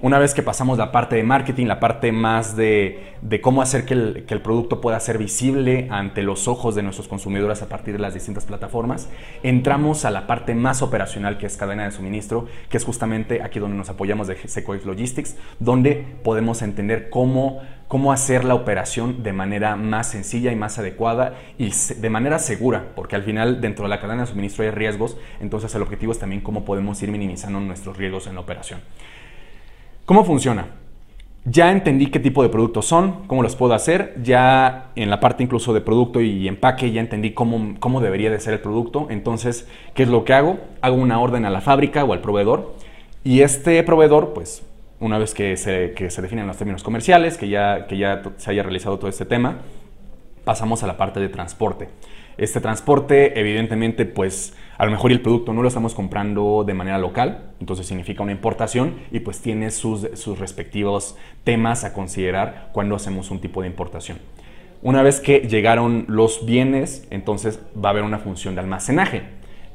Una 0.00 0.20
vez 0.20 0.32
que 0.32 0.44
pasamos 0.44 0.78
la 0.78 0.92
parte 0.92 1.16
de 1.16 1.24
marketing, 1.24 1.66
la 1.66 1.80
parte 1.80 2.12
más 2.12 2.54
de, 2.54 3.16
cómo 3.42 3.62
hacer 3.62 3.84
que 3.84 3.94
el, 3.94 4.40
producto 4.44 4.80
pueda 4.80 5.00
ser 5.00 5.18
visible 5.18 5.88
ante 5.90 6.22
los 6.22 6.46
ojos 6.46 6.76
de 6.76 6.84
nuestros 6.84 7.08
consumidores 7.08 7.62
a 7.62 7.68
partir 7.68 7.94
de 7.94 7.98
las 7.98 8.14
distintas 8.14 8.44
plataformas, 8.44 9.08
entramos 9.42 10.04
a 10.04 10.12
la 10.12 10.28
parte 10.28 10.54
más 10.54 10.82
operacional 10.82 11.36
que 11.36 11.46
es 11.46 11.56
cadena 11.56 11.84
de 11.84 11.90
suministro, 11.90 12.46
que 12.68 12.76
es 12.76 12.84
justamente 12.84 13.42
aquí 13.42 13.58
donde 13.58 13.76
nos 13.76 13.90
apoyamos 13.90 14.28
de 14.28 14.36
Sequoia 14.46 14.80
Logistics, 14.84 15.36
donde 15.58 16.06
podemos 16.22 16.62
entender 16.62 17.10
cómo 17.10 18.12
hacer 18.12 18.44
la 18.44 18.54
operación 18.54 19.24
de 19.24 19.32
manera 19.32 19.74
más 19.74 20.08
sencilla 20.10 20.52
y 20.52 20.56
más 20.56 20.78
adecuada 20.78 21.34
y 21.58 21.72
de 21.72 22.10
manera 22.10 22.38
segura, 22.38 22.92
porque 22.94 23.16
al 23.16 23.24
final 23.24 23.60
dentro 23.60 23.86
de 23.86 23.88
la 23.88 24.00
cadena 24.00 24.20
de 24.20 24.28
suministro 24.28 24.62
hay 24.62 24.70
riesgos, 24.70 25.16
entonces 25.40 25.74
el 25.74 25.82
objetivo 25.82 26.12
es 26.12 26.20
también 26.20 26.40
cómo 26.40 26.64
podemos 26.64 27.02
ir 27.02 27.10
minimizando 27.10 27.58
nuestros 27.58 27.96
riesgos 27.96 28.28
en 28.28 28.36
la 28.36 28.42
operación. 28.42 28.80
¿Cómo 30.08 30.24
funciona? 30.24 30.68
Ya 31.44 31.70
entendí 31.70 32.06
qué 32.06 32.18
tipo 32.18 32.42
de 32.42 32.48
productos 32.48 32.86
son, 32.86 33.26
cómo 33.26 33.42
los 33.42 33.56
puedo 33.56 33.74
hacer, 33.74 34.14
ya 34.22 34.90
en 34.96 35.10
la 35.10 35.20
parte 35.20 35.42
incluso 35.42 35.74
de 35.74 35.82
producto 35.82 36.22
y 36.22 36.48
empaque 36.48 36.90
ya 36.92 37.02
entendí 37.02 37.32
cómo, 37.32 37.74
cómo 37.78 38.00
debería 38.00 38.30
de 38.30 38.40
ser 38.40 38.54
el 38.54 38.60
producto, 38.60 39.08
entonces, 39.10 39.68
¿qué 39.92 40.04
es 40.04 40.08
lo 40.08 40.24
que 40.24 40.32
hago? 40.32 40.60
Hago 40.80 40.96
una 40.96 41.20
orden 41.20 41.44
a 41.44 41.50
la 41.50 41.60
fábrica 41.60 42.06
o 42.06 42.14
al 42.14 42.22
proveedor 42.22 42.74
y 43.22 43.42
este 43.42 43.82
proveedor, 43.82 44.32
pues, 44.32 44.62
una 44.98 45.18
vez 45.18 45.34
que 45.34 45.58
se, 45.58 45.92
que 45.92 46.08
se 46.08 46.22
definen 46.22 46.46
los 46.46 46.56
términos 46.56 46.82
comerciales, 46.82 47.36
que 47.36 47.50
ya, 47.50 47.86
que 47.86 47.98
ya 47.98 48.22
se 48.38 48.50
haya 48.50 48.62
realizado 48.62 48.98
todo 48.98 49.10
este 49.10 49.26
tema, 49.26 49.58
pasamos 50.48 50.82
a 50.82 50.86
la 50.86 50.96
parte 50.96 51.20
de 51.20 51.28
transporte. 51.28 51.90
Este 52.38 52.62
transporte, 52.62 53.38
evidentemente, 53.38 54.06
pues 54.06 54.56
a 54.78 54.86
lo 54.86 54.90
mejor 54.90 55.12
el 55.12 55.20
producto 55.20 55.52
no 55.52 55.60
lo 55.60 55.68
estamos 55.68 55.94
comprando 55.94 56.64
de 56.66 56.72
manera 56.72 56.96
local, 56.96 57.50
entonces 57.60 57.86
significa 57.86 58.22
una 58.22 58.32
importación 58.32 58.94
y 59.12 59.20
pues 59.20 59.40
tiene 59.40 59.70
sus, 59.70 60.08
sus 60.14 60.38
respectivos 60.38 61.18
temas 61.44 61.84
a 61.84 61.92
considerar 61.92 62.70
cuando 62.72 62.96
hacemos 62.96 63.30
un 63.30 63.42
tipo 63.42 63.60
de 63.60 63.66
importación. 63.66 64.20
Una 64.80 65.02
vez 65.02 65.20
que 65.20 65.40
llegaron 65.40 66.06
los 66.08 66.46
bienes, 66.46 67.06
entonces 67.10 67.60
va 67.76 67.90
a 67.90 67.92
haber 67.92 68.04
una 68.04 68.18
función 68.18 68.54
de 68.54 68.62
almacenaje. 68.62 69.24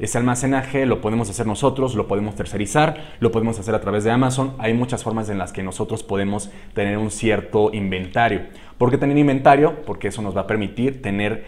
Ese 0.03 0.17
almacenaje 0.17 0.85
lo 0.85 0.99
podemos 0.99 1.29
hacer 1.29 1.47
nosotros, 1.47 1.95
lo 1.95 2.09
podemos 2.09 2.35
tercerizar, 2.35 3.15
lo 3.21 3.31
podemos 3.31 3.57
hacer 3.57 3.73
a 3.73 3.79
través 3.79 4.03
de 4.03 4.11
Amazon. 4.11 4.53
Hay 4.57 4.73
muchas 4.73 5.01
formas 5.01 5.29
en 5.29 5.37
las 5.37 5.53
que 5.53 5.63
nosotros 5.63 6.03
podemos 6.03 6.51
tener 6.73 6.97
un 6.97 7.09
cierto 7.09 7.69
inventario. 7.71 8.41
¿Por 8.77 8.91
qué 8.91 8.97
tener 8.97 9.17
inventario? 9.17 9.85
Porque 9.85 10.09
eso 10.09 10.21
nos 10.21 10.35
va 10.35 10.41
a 10.41 10.47
permitir 10.47 11.01
tener 11.01 11.45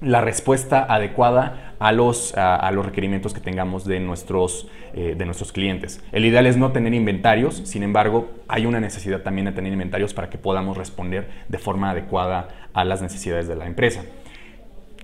la 0.00 0.22
respuesta 0.22 0.86
adecuada 0.88 1.74
a 1.78 1.92
los, 1.92 2.34
a, 2.38 2.70
los 2.70 2.86
requerimientos 2.86 3.34
que 3.34 3.40
tengamos 3.40 3.84
de 3.84 4.00
nuestros, 4.00 4.66
eh, 4.94 5.14
de 5.14 5.26
nuestros 5.26 5.52
clientes. 5.52 6.02
El 6.10 6.24
ideal 6.24 6.46
es 6.46 6.56
no 6.56 6.72
tener 6.72 6.94
inventarios, 6.94 7.56
sin 7.66 7.82
embargo, 7.82 8.30
hay 8.48 8.64
una 8.64 8.80
necesidad 8.80 9.20
también 9.20 9.44
de 9.44 9.52
tener 9.52 9.74
inventarios 9.74 10.14
para 10.14 10.30
que 10.30 10.38
podamos 10.38 10.78
responder 10.78 11.28
de 11.50 11.58
forma 11.58 11.90
adecuada 11.90 12.48
a 12.72 12.82
las 12.86 13.02
necesidades 13.02 13.46
de 13.46 13.56
la 13.56 13.66
empresa. 13.66 14.04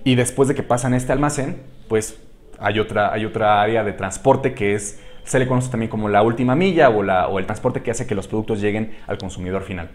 Y 0.03 0.15
después 0.15 0.47
de 0.47 0.55
que 0.55 0.63
pasan 0.63 0.93
este 0.93 1.11
almacén, 1.11 1.61
pues 1.87 2.19
hay 2.59 2.79
otra, 2.79 3.13
hay 3.13 3.25
otra 3.25 3.61
área 3.61 3.83
de 3.83 3.93
transporte 3.93 4.53
que 4.53 4.73
es, 4.73 5.01
se 5.23 5.39
le 5.39 5.47
conoce 5.47 5.69
también 5.69 5.89
como 5.89 6.09
la 6.09 6.23
última 6.23 6.55
milla 6.55 6.89
o, 6.89 7.39
el 7.39 7.45
transporte 7.45 7.81
que 7.81 7.91
hace 7.91 8.07
que 8.07 8.15
los 8.15 8.27
productos 8.27 8.61
lleguen 8.61 8.97
al 9.07 9.17
consumidor 9.17 9.63
final. 9.63 9.91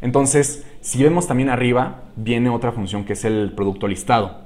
Entonces, 0.00 0.66
si 0.80 1.02
vemos 1.02 1.26
también 1.26 1.48
arriba, 1.48 2.02
viene 2.16 2.50
otra 2.50 2.72
función 2.72 3.04
que 3.04 3.14
es 3.14 3.24
el 3.24 3.52
producto 3.56 3.88
listado. 3.88 4.44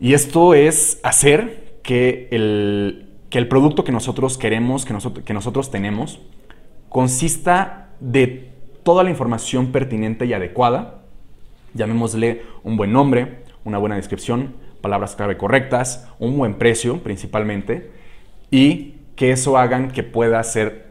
Y 0.00 0.12
esto 0.12 0.54
es 0.54 1.00
hacer 1.02 1.78
que 1.82 2.28
el, 2.30 3.08
que 3.30 3.38
el 3.38 3.48
producto 3.48 3.84
que 3.84 3.92
nosotros 3.92 4.38
queremos, 4.38 4.84
que 4.84 4.94
que 5.24 5.34
nosotros 5.34 5.70
tenemos, 5.70 6.20
consista 6.88 7.90
de 8.00 8.52
toda 8.82 9.04
la 9.04 9.10
información 9.10 9.72
pertinente 9.72 10.26
y 10.26 10.32
adecuada, 10.32 11.02
llamémosle 11.74 12.42
un 12.62 12.76
buen 12.76 12.92
nombre, 12.92 13.45
una 13.66 13.78
buena 13.78 13.96
descripción, 13.96 14.54
palabras 14.80 15.16
clave 15.16 15.36
correctas, 15.36 16.08
un 16.18 16.38
buen 16.38 16.54
precio 16.54 17.02
principalmente, 17.02 17.90
y 18.50 18.94
que 19.16 19.32
eso 19.32 19.58
hagan 19.58 19.90
que 19.90 20.02
pueda 20.02 20.42
ser 20.42 20.86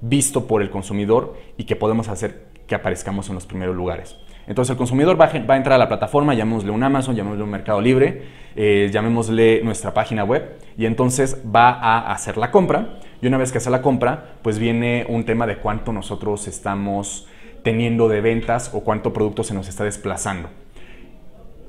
visto 0.00 0.46
por 0.46 0.62
el 0.62 0.70
consumidor 0.70 1.36
y 1.58 1.64
que 1.64 1.76
podemos 1.76 2.08
hacer 2.08 2.48
que 2.66 2.74
aparezcamos 2.74 3.28
en 3.28 3.34
los 3.34 3.46
primeros 3.46 3.74
lugares. 3.76 4.16
Entonces 4.46 4.70
el 4.70 4.76
consumidor 4.76 5.20
va 5.20 5.26
a, 5.26 5.36
entrar 5.56 5.72
a 5.72 5.78
la 5.78 5.88
plataforma, 5.88 6.34
llamémosle 6.34 6.70
un 6.70 6.82
Amazon, 6.82 7.14
llamémosle 7.14 7.44
un 7.44 7.50
Mercado 7.50 7.80
Libre, 7.80 8.22
eh, 8.56 8.88
llamémosle 8.92 9.62
nuestra 9.62 9.92
página 9.92 10.24
web 10.24 10.56
y 10.76 10.86
entonces 10.86 11.40
va 11.54 11.70
a 11.70 12.12
hacer 12.12 12.36
la 12.36 12.50
compra 12.50 12.98
y 13.20 13.26
una 13.26 13.38
vez 13.38 13.52
que 13.52 13.58
hace 13.58 13.70
la 13.70 13.82
compra 13.82 14.34
pues 14.42 14.58
viene 14.58 15.06
un 15.08 15.24
tema 15.24 15.46
de 15.46 15.58
cuánto 15.58 15.92
nosotros 15.92 16.48
estamos 16.48 17.28
teniendo 17.62 18.08
de 18.08 18.20
ventas 18.20 18.70
o 18.72 18.80
cuánto 18.80 19.12
producto 19.12 19.44
se 19.44 19.54
nos 19.54 19.68
está 19.68 19.84
desplazando. 19.84 20.48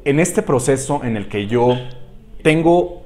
En 0.04 0.20
este 0.20 0.42
proceso 0.42 1.02
en 1.04 1.16
el 1.16 1.28
que 1.28 1.48
yo 1.48 1.78
tengo 2.42 3.04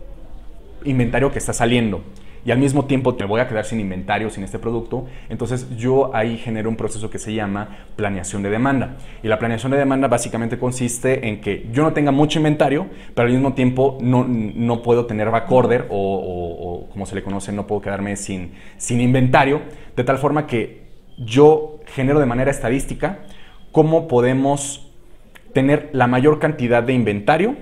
inventario 0.85 1.31
que 1.31 1.39
está 1.39 1.51
saliendo, 1.53 2.01
y 2.45 2.51
al 2.51 2.59
mismo 2.59 2.85
tiempo 2.85 3.16
te 3.16 3.25
voy 3.25 3.41
a 3.41 3.47
quedar 3.47 3.66
sin 3.66 3.79
inventario, 3.79 4.29
sin 4.29 4.44
este 4.44 4.59
producto, 4.59 5.07
entonces 5.29 5.67
yo 5.78 6.16
ahí 6.16 6.38
genero 6.38 6.69
un 6.69 6.75
proceso 6.75 7.09
que 7.09 7.17
se 7.17 7.33
llama 7.33 7.88
planeación 7.95 8.44
de 8.44 8.51
demanda. 8.51 8.97
Y 9.23 9.28
la 9.28 9.39
planeación 9.39 9.72
de 9.72 9.79
demanda 9.79 10.07
básicamente 10.07 10.59
consiste 10.59 11.28
en 11.28 11.41
que 11.41 11.67
yo 11.73 11.81
no 11.81 11.91
tenga 11.91 12.11
mucho 12.11 12.38
inventario, 12.38 12.85
pero 13.16 13.27
al 13.27 13.33
mismo 13.33 13.56
tiempo 13.56 13.97
no, 14.00 14.25
no 14.27 14.83
puedo 14.83 15.07
tener 15.07 15.31
backorder 15.31 15.88
o, 15.89 16.85
o, 16.85 16.89
como 16.91 17.07
se 17.07 17.16
le 17.16 17.23
conoce, 17.23 17.51
no 17.51 17.66
puedo 17.66 17.81
quedarme 17.81 18.16
sin, 18.16 18.53
sin 18.77 19.01
inventario, 19.01 19.62
de 19.95 20.03
tal 20.03 20.19
forma 20.19 20.45
que 20.45 20.85
yo 21.17 21.79
genero 21.88 22.19
de 22.19 22.27
manera 22.27 22.51
estadística 22.51 23.19
cómo 23.72 24.07
podemos 24.07 24.85
tener 25.55 25.89
la 25.93 26.05
mayor 26.05 26.38
cantidad 26.38 26.83
de 26.83 26.93
inventario 26.93 27.55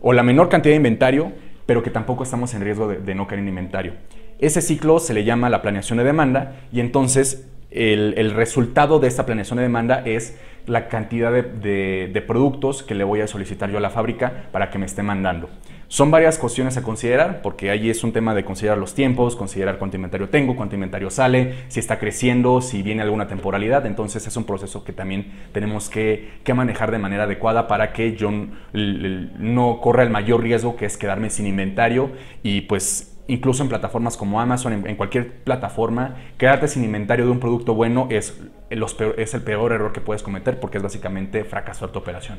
o 0.00 0.12
la 0.12 0.22
menor 0.22 0.48
cantidad 0.48 0.74
de 0.74 0.76
inventario 0.76 1.32
pero 1.68 1.82
que 1.82 1.90
tampoco 1.90 2.22
estamos 2.22 2.54
en 2.54 2.62
riesgo 2.62 2.88
de, 2.88 3.14
no 3.14 3.26
caer 3.26 3.40
en 3.40 3.48
inventario. 3.48 3.92
Ese 4.38 4.62
ciclo 4.62 5.00
se 5.00 5.12
le 5.12 5.24
llama 5.24 5.50
la 5.50 5.60
planeación 5.60 5.98
de 5.98 6.04
demanda 6.04 6.56
y 6.72 6.80
entonces 6.80 7.46
el, 7.70 8.30
resultado 8.32 8.98
de 8.98 9.08
esta 9.08 9.26
planeación 9.26 9.58
de 9.58 9.64
demanda 9.64 10.02
es 10.04 10.38
la 10.66 10.88
cantidad 10.88 11.32
de, 11.32 12.24
productos 12.26 12.82
que 12.82 12.94
le 12.94 13.04
voy 13.04 13.20
a 13.20 13.26
solicitar 13.26 13.70
yo 13.70 13.78
a 13.78 13.80
la 13.80 13.90
fábrica 13.90 14.44
para 14.52 14.70
que 14.70 14.78
me 14.78 14.86
esté 14.86 15.02
mandando. 15.02 15.48
Son 15.90 16.10
varias 16.10 16.36
cuestiones 16.36 16.76
a 16.76 16.82
considerar, 16.82 17.40
porque 17.40 17.70
ahí 17.70 17.88
es 17.88 18.04
un 18.04 18.12
tema 18.12 18.34
de 18.34 18.44
considerar 18.44 18.76
los 18.76 18.94
tiempos, 18.94 19.36
considerar 19.36 19.78
cuánto 19.78 19.96
inventario 19.96 20.28
tengo, 20.28 20.54
cuánto 20.54 20.74
inventario 20.74 21.08
sale, 21.08 21.54
si 21.68 21.80
está 21.80 21.98
creciendo, 21.98 22.60
si 22.60 22.82
viene 22.82 23.00
alguna 23.00 23.26
temporalidad. 23.26 23.86
Entonces 23.86 24.26
es 24.26 24.36
un 24.36 24.44
proceso 24.44 24.84
que 24.84 24.92
también 24.92 25.32
tenemos 25.52 25.88
que, 25.88 26.28
manejar 26.54 26.90
de 26.90 26.98
manera 26.98 27.24
adecuada 27.24 27.68
para 27.68 27.92
que 27.94 28.16
yo 28.16 28.30
no 28.72 29.80
corra 29.80 30.02
el 30.02 30.10
mayor 30.10 30.42
riesgo 30.42 30.76
que 30.76 30.84
es 30.84 30.98
quedarme 30.98 31.30
sin 31.30 31.46
inventario 31.46 32.10
y 32.42 32.62
pues 32.62 33.17
incluso 33.28 33.62
en 33.62 33.68
plataformas 33.68 34.16
como 34.16 34.40
Amazon, 34.40 34.72
en, 34.86 34.96
cualquier 34.96 35.30
plataforma, 35.44 36.16
quedarte 36.36 36.66
sin 36.66 36.82
inventario 36.84 37.26
de 37.26 37.30
un 37.30 37.40
producto 37.40 37.74
bueno 37.74 38.08
es, 38.10 38.38
el 38.70 39.42
peor 39.42 39.72
error 39.72 39.92
que 39.92 40.00
puedes 40.00 40.22
cometer 40.22 40.58
porque 40.58 40.78
es 40.78 40.82
básicamente 40.82 41.44
fracasar 41.44 41.90
tu 41.90 41.98
operación. 41.98 42.38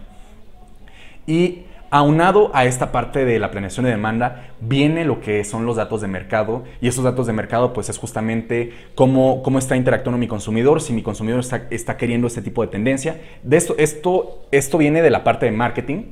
Y 1.26 1.64
Aunado 1.92 2.52
a 2.54 2.66
esta 2.66 2.92
parte 2.92 3.26
de 3.26 3.40
la 3.40 3.50
planeación 3.50 3.86
de 3.86 3.92
demanda, 3.92 4.50
viene 4.62 5.06
lo 5.06 5.22
que 5.22 5.44
son 5.44 5.66
los 5.66 5.76
datos 5.76 6.02
de 6.02 6.08
mercado 6.08 6.64
y 6.82 6.88
esos 6.88 7.04
datos 7.04 7.26
de 7.26 7.34
mercado 7.34 7.74
pues 7.74 7.90
es 7.90 7.98
justamente 7.98 8.74
cómo, 8.94 9.42
cómo 9.42 9.58
está 9.58 9.76
interactuando 9.76 10.20
mi 10.20 10.28
consumidor, 10.28 10.82
si 10.82 10.94
mi 10.94 11.02
consumidor 11.02 11.40
está, 11.40 11.66
está 11.72 11.98
queriendo 11.98 12.28
este 12.28 12.44
tipo 12.44 12.62
de 12.62 12.68
tendencia. 12.68 13.20
De 13.42 13.58
esto, 13.58 13.74
esto, 13.80 14.46
esto 14.52 14.78
viene 14.78 15.02
de 15.02 15.10
la 15.10 15.24
parte 15.24 15.48
de 15.48 15.52
marketing, 15.52 16.04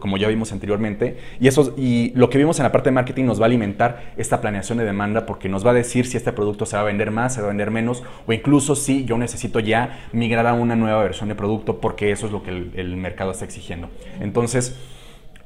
como 0.00 0.16
ya 0.16 0.28
vimos 0.28 0.52
anteriormente, 0.52 1.18
y, 1.40 1.48
eso, 1.48 1.74
y 1.76 2.12
lo 2.14 2.30
que 2.30 2.38
vimos 2.38 2.58
en 2.58 2.64
la 2.64 2.72
parte 2.72 2.90
de 2.90 2.94
marketing 2.94 3.24
nos 3.24 3.40
va 3.40 3.44
a 3.44 3.46
alimentar 3.46 4.12
esta 4.16 4.40
planeación 4.40 4.78
de 4.78 4.84
demanda 4.84 5.26
porque 5.26 5.48
nos 5.48 5.66
va 5.66 5.70
a 5.70 5.74
decir 5.74 6.06
si 6.06 6.16
este 6.16 6.32
producto 6.32 6.66
se 6.66 6.76
va 6.76 6.82
a 6.82 6.84
vender 6.86 7.10
más, 7.10 7.34
se 7.34 7.40
va 7.40 7.46
a 7.46 7.50
vender 7.50 7.70
menos, 7.70 8.02
o 8.26 8.32
incluso 8.32 8.74
si 8.74 9.04
yo 9.04 9.18
necesito 9.18 9.60
ya 9.60 10.08
migrar 10.12 10.46
a 10.46 10.54
una 10.54 10.76
nueva 10.76 11.02
versión 11.02 11.28
de 11.28 11.34
producto 11.34 11.80
porque 11.80 12.10
eso 12.10 12.26
es 12.26 12.32
lo 12.32 12.42
que 12.42 12.50
el, 12.50 12.72
el 12.76 12.96
mercado 12.96 13.30
está 13.32 13.44
exigiendo. 13.44 13.88
Entonces, 14.20 14.78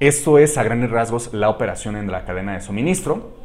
esto 0.01 0.39
es 0.39 0.59
a 0.59 0.63
grandes 0.63 0.91
rasgos 0.91 1.33
la 1.33 1.49
operación 1.49 1.97
en 1.97 2.11
la 2.11 2.25
cadena 2.25 2.55
de 2.55 2.61
suministro. 2.61 3.44